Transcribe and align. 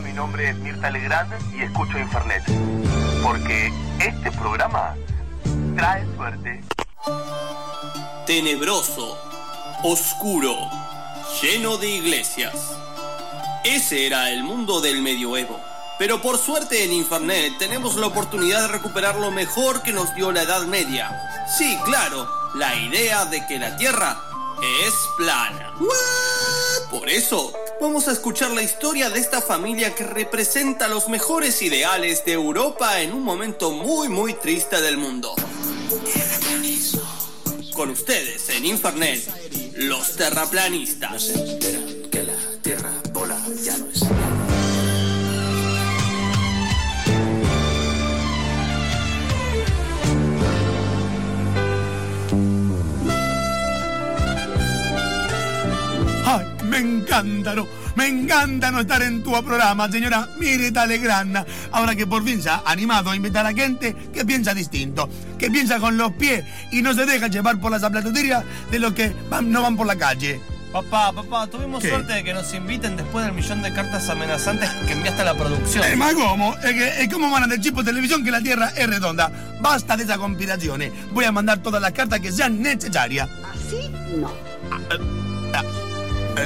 Mi 0.00 0.12
nombre 0.14 0.48
es 0.48 0.56
Mirta 0.56 0.90
Legrand 0.90 1.32
y 1.54 1.62
escucho 1.62 1.98
Infernet. 1.98 2.42
Porque 3.22 3.70
este 4.00 4.32
programa 4.32 4.96
trae 5.76 6.06
suerte. 6.16 6.62
Tenebroso, 8.26 9.18
oscuro, 9.82 10.56
lleno 11.42 11.76
de 11.76 11.90
iglesias. 11.90 12.54
Ese 13.64 14.06
era 14.06 14.30
el 14.30 14.42
mundo 14.44 14.80
del 14.80 15.02
medioevo. 15.02 15.60
Pero 15.98 16.22
por 16.22 16.38
suerte 16.38 16.84
en 16.84 16.92
Infernet 16.94 17.58
tenemos 17.58 17.96
la 17.96 18.06
oportunidad 18.06 18.62
de 18.62 18.68
recuperar 18.68 19.16
lo 19.16 19.30
mejor 19.30 19.82
que 19.82 19.92
nos 19.92 20.14
dio 20.14 20.32
la 20.32 20.42
Edad 20.42 20.62
Media. 20.62 21.46
Sí, 21.58 21.78
claro, 21.84 22.26
la 22.54 22.74
idea 22.76 23.26
de 23.26 23.46
que 23.46 23.58
la 23.58 23.76
Tierra 23.76 24.18
es 24.86 24.94
plana. 25.18 25.74
Por 26.90 27.10
eso, 27.10 27.52
vamos 27.82 28.06
a 28.06 28.12
escuchar 28.12 28.52
la 28.52 28.62
historia 28.62 29.10
de 29.10 29.18
esta 29.18 29.42
familia 29.42 29.92
que 29.92 30.04
representa 30.04 30.86
los 30.86 31.08
mejores 31.08 31.60
ideales 31.62 32.24
de 32.24 32.32
Europa 32.32 33.00
en 33.00 33.12
un 33.12 33.24
momento 33.24 33.72
muy 33.72 34.08
muy 34.08 34.34
triste 34.34 34.80
del 34.80 34.98
mundo. 34.98 35.34
Con 37.74 37.90
ustedes 37.90 38.48
en 38.50 38.66
Infernet, 38.66 39.20
los 39.74 40.14
terraplanistas. 40.14 41.32
Ay, 56.82 56.88
me 56.88 56.98
encanta, 57.02 57.54
¿no? 57.54 57.66
Me 57.94 58.06
encanta 58.08 58.70
no 58.70 58.80
estar 58.80 59.02
en 59.02 59.22
tu 59.22 59.30
programa, 59.44 59.90
señora 59.90 60.28
Mirta 60.38 60.86
Legrand. 60.86 61.44
Ahora 61.72 61.94
que 61.94 62.06
por 62.06 62.24
fin 62.24 62.42
se 62.42 62.48
ha 62.50 62.62
animado 62.64 63.10
a 63.10 63.16
invitar 63.16 63.46
a 63.46 63.52
gente 63.52 63.94
que 64.12 64.24
piensa 64.24 64.54
distinto, 64.54 65.08
que 65.38 65.50
piensa 65.50 65.78
con 65.78 65.96
los 65.96 66.12
pies 66.12 66.44
y 66.72 66.82
no 66.82 66.94
se 66.94 67.04
deja 67.06 67.28
llevar 67.28 67.60
por 67.60 67.70
las 67.70 67.82
aplaudirías 67.82 68.44
de 68.70 68.78
los 68.78 68.92
que 68.94 69.14
van- 69.30 69.50
no 69.50 69.62
van 69.62 69.76
por 69.76 69.86
la 69.86 69.96
calle. 69.96 70.40
Papá, 70.72 71.12
papá, 71.12 71.46
tuvimos 71.48 71.82
¿Qué? 71.82 71.90
suerte 71.90 72.14
de 72.14 72.24
que 72.24 72.32
nos 72.32 72.52
inviten 72.54 72.96
después 72.96 73.26
del 73.26 73.34
millón 73.34 73.60
de 73.60 73.74
cartas 73.74 74.08
amenazantes 74.08 74.70
que 74.86 74.94
enviaste 74.94 75.20
a 75.20 75.24
la 75.26 75.34
producción. 75.34 75.84
Eh, 75.84 75.96
ma 75.96 76.14
¿cómo? 76.14 76.56
Es 76.64 76.72
que, 76.72 77.02
es 77.02 77.12
como 77.12 77.30
van 77.30 77.42
a 77.44 77.46
decir 77.46 77.74
por 77.74 77.84
televisión 77.84 78.24
que 78.24 78.30
la 78.30 78.40
Tierra 78.40 78.72
es 78.74 78.86
redonda. 78.88 79.30
Basta 79.60 79.98
de 79.98 80.04
esa 80.04 80.16
conspiraciones. 80.16 80.90
Voy 81.12 81.26
a 81.26 81.32
mandar 81.32 81.58
todas 81.58 81.82
las 81.82 81.92
cartas 81.92 82.20
que 82.20 82.32
sean 82.32 82.62
necesarias. 82.62 83.28
Así 83.52 83.90
no. 84.16 84.32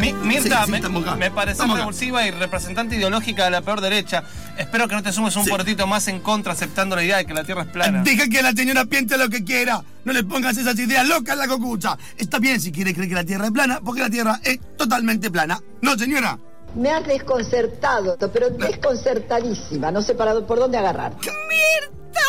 Mi- 0.00 0.12
Mirta, 0.12 0.64
Sí, 0.66 0.72
sí, 0.74 0.88
me, 0.90 1.16
me 1.16 1.30
parece 1.30 1.62
revulsiva 1.64 2.26
y 2.26 2.30
representante 2.30 2.96
ideológica 2.96 3.44
de 3.44 3.50
la 3.50 3.62
peor 3.62 3.80
derecha. 3.80 4.24
Espero 4.58 4.88
que 4.88 4.94
no 4.94 5.02
te 5.02 5.12
sumes 5.12 5.34
un 5.36 5.44
Sí. 5.44 5.50
portito 5.50 5.86
más 5.86 6.06
en 6.08 6.20
contra 6.20 6.52
aceptando 6.52 6.96
la 6.96 7.02
idea 7.02 7.16
de 7.18 7.24
que 7.26 7.32
la 7.34 7.44
Tierra 7.44 7.62
es 7.62 7.68
plana. 7.68 8.02
Deja 8.02 8.28
que 8.28 8.42
la 8.42 8.52
señora 8.52 8.84
piense 8.84 9.16
lo 9.16 9.28
que 9.28 9.42
quiera. 9.44 9.82
No 10.04 10.12
le 10.12 10.22
pongas 10.24 10.56
esas 10.58 10.78
ideas 10.78 11.06
locas 11.06 11.32
en 11.34 11.38
la 11.38 11.48
cocucha. 11.48 11.96
Está 12.18 12.38
bien 12.38 12.60
si 12.60 12.72
quiere 12.72 12.92
creer 12.94 13.08
que 13.08 13.14
la 13.14 13.24
Tierra 13.24 13.46
es 13.46 13.52
plana, 13.52 13.80
porque 13.84 14.00
la 14.02 14.10
Tierra 14.10 14.40
es 14.44 14.58
totalmente 14.76 15.30
plana. 15.30 15.60
¿No, 15.80 15.96
señora? 15.96 16.38
Me 16.74 16.90
has 16.90 17.06
desconcertado, 17.06 18.16
pero 18.32 18.50
desconcertadísima. 18.50 19.90
No 19.90 20.02
sé 20.02 20.14
para 20.14 20.34
por 20.40 20.58
dónde 20.58 20.76
agarrar. 20.78 21.12
¡Mirta, 21.14 22.20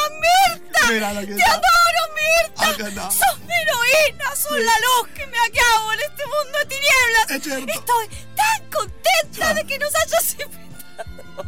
Mirta! 0.53 0.79
Mira 0.91 1.13
lo 1.13 1.19
que 1.21 1.27
¡Te 1.27 1.33
está. 1.33 1.51
adoro, 1.51 2.13
Mirta! 2.15 2.69
Acá 2.69 2.87
está. 2.87 3.11
¡Sos 3.11 3.39
mi 3.41 3.53
heroína! 3.53 4.35
¡Sos 4.35 4.51
la 4.51 4.57
luz 4.79 5.09
que 5.15 5.26
me 5.41 5.59
acabo 5.59 5.93
en 5.93 5.99
este 5.99 6.23
mundo 6.25 6.59
de 6.59 6.65
tinieblas! 6.65 7.31
Es 7.31 7.43
cierto. 7.43 7.79
Estoy 7.79 8.07
tan 8.35 8.69
contenta 8.69 9.53
de 9.53 9.63
que 9.65 9.79
nos 9.79 9.93
hayas 9.95 10.31
invitado. 10.33 10.65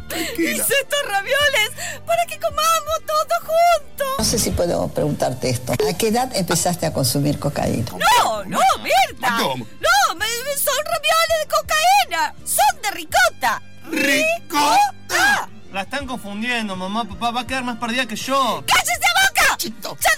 Tranquila. 0.08 0.50
Hice 0.52 0.74
estos 0.82 1.02
ravioles 1.08 1.70
para 2.06 2.24
que 2.26 2.38
comamos 2.38 2.94
todos 3.06 3.38
juntos. 3.40 4.08
No 4.18 4.24
sé 4.24 4.38
si 4.38 4.50
puedo 4.50 4.88
preguntarte 4.88 5.50
esto. 5.50 5.72
¿A 5.72 5.98
qué 5.98 6.08
edad 6.08 6.30
empezaste 6.36 6.86
a 6.86 6.92
consumir 6.92 7.38
cocaína? 7.40 7.86
No, 7.92 8.44
no, 8.44 8.60
Mirta. 8.82 9.36
¿Cómo? 9.38 9.64
No, 9.80 10.14
me- 10.14 10.26
me- 10.26 10.56
son 10.56 10.74
ravioles 10.84 11.38
de 11.42 11.48
cocaína. 11.48 12.34
Son 12.44 12.82
de 12.82 12.90
ricota. 12.92 13.62
¡Ricota! 13.90 15.48
La 15.72 15.82
están 15.82 16.06
confundiendo, 16.06 16.76
mamá, 16.76 17.04
papá. 17.08 17.30
Va 17.30 17.40
a 17.42 17.46
quedar 17.46 17.64
más 17.64 17.78
perdida 17.78 18.06
que 18.06 18.16
yo. 18.16 18.62
¡Cállese 18.66 18.98
la 19.00 19.28
boca! 19.28 19.56
Chito. 19.56 19.96
Ya 20.00 20.10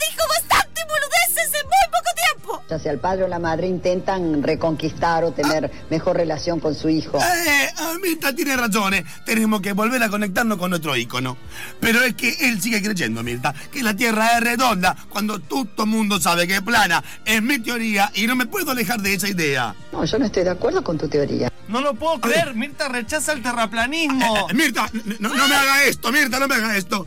Ya 2.73 2.79
sea 2.79 2.93
el 2.93 3.01
padre 3.01 3.25
o 3.25 3.29
la 3.29 3.39
madre 3.39 3.67
intentan 3.67 4.43
reconquistar 4.43 5.25
o 5.25 5.33
tener 5.33 5.71
mejor 5.91 6.17
relación 6.17 6.59
con 6.59 6.75
su 6.75 6.89
hijo. 6.89 7.19
Eh, 7.19 7.69
ah, 7.77 7.97
Mirta 8.03 8.35
tiene 8.35 8.57
razones. 8.57 9.05
Tenemos 9.27 9.61
que 9.61 9.75
volver 9.75 10.03
a 10.03 10.09
conectarnos 10.09 10.57
con 10.57 10.71
nuestro 10.71 10.97
ícono. 10.97 11.37
Pero 11.81 12.01
es 12.01 12.15
que 12.15 12.35
él 12.41 12.63
sigue 12.63 12.83
creyendo, 12.83 13.23
Mirta, 13.23 13.55
que 13.71 13.83
la 13.83 13.95
Tierra 13.95 14.39
es 14.39 14.41
redonda 14.41 14.97
cuando 15.11 15.39
todo 15.39 15.69
el 15.81 15.87
mundo 15.87 16.19
sabe 16.19 16.47
que 16.47 16.55
es 16.55 16.63
plana. 16.63 17.05
Es 17.27 17.43
mi 17.43 17.59
teoría 17.59 18.11
y 18.15 18.27
no 18.27 18.37
me 18.37 18.47
puedo 18.47 18.71
alejar 18.71 19.03
de 19.03 19.13
esa 19.17 19.29
idea. 19.29 19.75
No, 19.93 20.07
yo 20.07 20.19
no 20.19 20.25
estoy 20.25 20.45
de 20.45 20.51
acuerdo 20.51 20.83
con 20.83 20.97
tu 20.97 21.07
teoría. 21.09 21.53
No 21.69 21.83
lo 21.83 21.93
puedo 21.93 22.23
creer. 22.23 22.55
Mirta 22.55 22.89
rechaza 22.89 23.35
el 23.35 23.43
terraplanismo. 23.43 24.49
Eh, 24.49 24.55
Mirta, 24.55 24.89
no 25.21 25.29
me 25.29 25.55
haga 25.55 25.85
esto, 25.85 26.11
Mirta, 26.11 26.39
no 26.39 26.49
me 26.49 26.55
haga 26.55 26.75
esto. 26.75 27.07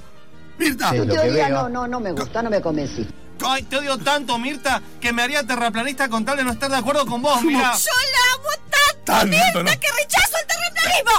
Mirta, 0.60 0.92
Tu 0.92 1.08
teoría 1.08 1.50
no, 1.50 1.70
no, 1.70 1.88
no 1.88 2.00
me 2.00 2.12
gusta, 2.12 2.44
no 2.44 2.52
me 2.52 2.62
convencí. 2.62 3.08
Ay, 3.48 3.64
te 3.64 3.78
odio 3.78 3.98
tanto, 3.98 4.38
Mirta, 4.38 4.82
que 5.00 5.14
me 5.14 5.22
haría 5.24 5.44
terraplanista 5.46 6.10
con 6.10 6.26
tal 6.26 6.38
de 6.38 6.44
no 6.44 6.52
estar 6.52 6.70
de 6.70 6.78
acuerdo 6.78 7.06
con 7.06 7.22
vos, 7.22 7.42
mira. 7.44 7.74
Yo 7.78 7.92
la 7.92 8.34
amo 8.36 8.50
tanto, 8.70 9.04
Tanto, 9.06 9.28
Mirta, 9.28 9.64
¿no? 9.64 9.80
que 9.80 9.88
rechazo 10.02 10.25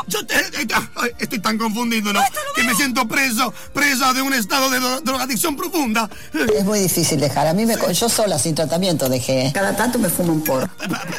yo 0.09 0.27
te, 0.27 0.35
eh, 0.37 0.67
ay, 0.97 1.11
estoy 1.19 1.39
tan 1.41 1.59
confundido, 1.59 2.13
¿no? 2.13 2.21
Que 2.55 2.63
me 2.63 2.75
siento 2.75 3.07
preso, 3.09 3.53
preso 3.73 4.13
de 4.15 4.23
un 4.23 4.33
estado 4.35 4.71
de 4.71 4.81
dro- 4.81 5.01
drogadicción 5.03 5.57
profunda. 5.57 6.09
Eh, 6.35 6.47
Es 6.59 6.65
muy 6.65 6.79
difícil 6.81 7.21
dejar. 7.21 7.47
A 7.47 7.55
mí 7.55 7.67
me, 7.67 7.77
co- 7.77 7.91
yo 7.91 8.09
sola 8.09 8.39
sin 8.39 8.55
tratamiento 8.55 9.09
dejé. 9.09 9.51
Cada 9.55 9.77
tanto 9.77 9.99
me 9.99 10.09
fumo 10.09 10.33
un 10.33 10.43
porro. 10.45 10.69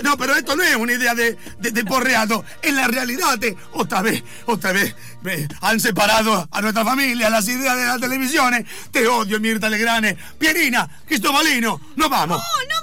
No, 0.03 0.17
pero 0.17 0.35
esto 0.35 0.55
no 0.55 0.63
es 0.63 0.75
una 0.75 0.93
idea 0.93 1.13
de, 1.15 1.37
de, 1.59 1.71
de 1.71 1.85
porreado. 1.85 2.43
Es 2.61 2.73
la 2.73 2.87
realidad. 2.87 3.41
eh. 3.43 3.55
Otra 3.73 4.01
vez, 4.01 4.23
otra 4.45 4.71
vez, 4.71 4.95
me 5.21 5.47
han 5.61 5.79
separado 5.79 6.47
a 6.51 6.61
nuestra 6.61 6.83
familia 6.85 7.29
las 7.29 7.47
ideas 7.47 7.75
de 7.77 7.85
la 7.85 7.97
televisión. 7.99 8.53
eh. 8.53 8.65
Te 8.91 9.07
odio, 9.07 9.39
Mirta 9.39 9.69
Legrane. 9.69 10.17
Pierina, 10.39 10.87
Cristobalino, 11.05 11.79
nos 11.95 12.09
vamos. 12.09 12.37
No, 12.39 12.75
no 12.75 12.76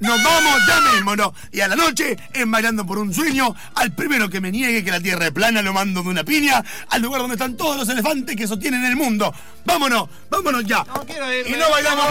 Nos 0.00 0.22
vamos 0.22 0.60
ya 0.66 0.80
mismo, 0.92 1.16
¿no? 1.16 1.34
Y 1.50 1.60
a 1.60 1.68
la 1.68 1.74
noche, 1.74 2.16
enmayando 2.32 2.86
por 2.86 2.98
un 2.98 3.12
sueño, 3.12 3.54
al 3.74 3.92
primero 3.92 4.28
que 4.28 4.40
me 4.40 4.52
niegue 4.52 4.84
que 4.84 4.92
la 4.92 5.00
tierra 5.00 5.26
es 5.26 5.32
plana 5.32 5.60
lo 5.60 5.72
mando 5.72 6.02
de 6.02 6.08
una 6.08 6.24
piña 6.24 6.64
al 6.90 7.02
lugar 7.02 7.20
donde 7.20 7.34
están 7.34 7.56
todos 7.56 7.76
los 7.76 7.88
elefantes 7.88 8.36
que 8.36 8.46
sostienen 8.46 8.84
el 8.84 8.94
mundo. 8.94 9.32
Vámonos, 9.64 10.08
vámonos 10.30 10.64
ya. 10.64 10.84
No 10.84 11.04
quiero 11.04 11.32
irme. 11.32 11.56
y 11.56 11.58
no 11.58 11.68
bailamos 11.70 12.06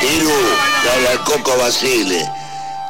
bien. 0.00 0.26
Te 0.82 0.90
habla 0.90 1.12
el 1.12 1.18
Coco 1.20 1.56
Basile. 1.58 2.28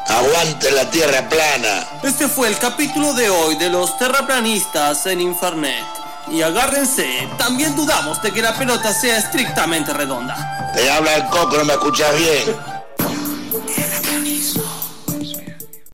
Aguante 0.08 0.72
la 0.72 0.90
tierra 0.90 1.28
plana. 1.28 1.86
Este 2.02 2.26
fue 2.26 2.48
el 2.48 2.58
capítulo 2.58 3.14
de 3.14 3.30
hoy 3.30 3.54
de 3.54 3.70
los 3.70 3.96
terraplanistas 3.98 5.06
en 5.06 5.20
Infernet. 5.20 5.86
Y 6.32 6.42
agárrense, 6.42 7.28
también 7.38 7.76
dudamos 7.76 8.20
de 8.20 8.32
que 8.32 8.42
la 8.42 8.56
pelota 8.56 8.92
sea 8.92 9.18
estrictamente 9.18 9.92
redonda. 9.92 10.72
Te 10.74 10.90
habla 10.90 11.14
el 11.14 11.26
Coco, 11.26 11.56
no 11.58 11.64
me 11.64 11.72
escuchas 11.74 12.16
bien. 12.18 12.56